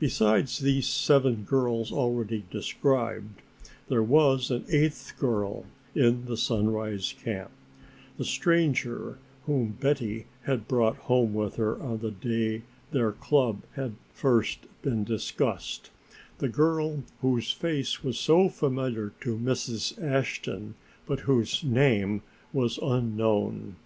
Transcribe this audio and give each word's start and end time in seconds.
Besides 0.00 0.58
these 0.58 0.88
seven 0.88 1.44
girls 1.44 1.92
already 1.92 2.44
described, 2.50 3.40
there 3.88 4.02
was 4.02 4.50
an 4.50 4.64
eighth 4.68 5.12
girl 5.16 5.64
in 5.94 6.24
the 6.24 6.36
Sunrise 6.36 7.14
camp, 7.22 7.52
the 8.18 8.24
stranger 8.24 9.20
whom 9.46 9.76
Betty 9.80 10.26
had 10.42 10.66
brought 10.66 10.96
home 10.96 11.34
with 11.34 11.54
her 11.54 11.80
on 11.80 11.98
the 11.98 12.10
day 12.10 12.62
their 12.90 13.12
club 13.12 13.62
had 13.76 13.94
first 14.12 14.66
been 14.82 15.04
discussed 15.04 15.90
the 16.38 16.48
girl 16.48 17.04
whose 17.20 17.52
face 17.52 18.02
was 18.02 18.18
so 18.18 18.48
familiar 18.48 19.12
to 19.20 19.38
Mrs. 19.38 20.02
Ashton 20.02 20.74
but 21.06 21.20
whose 21.30 21.62
name 21.62 22.22
was 22.52 22.76
unknown. 22.78 23.76